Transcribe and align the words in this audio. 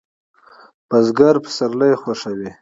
بزګر 0.89 1.35
پسرلی 1.43 1.93
خوښوي 2.01 2.51